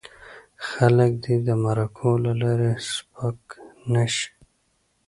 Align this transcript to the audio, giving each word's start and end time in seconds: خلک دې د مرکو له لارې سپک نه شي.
خلک 0.67 1.11
دې 1.23 1.35
د 1.47 1.49
مرکو 1.63 2.09
له 2.23 2.31
لارې 2.41 2.71
سپک 2.91 3.39
نه 3.93 4.03
شي. 4.15 4.29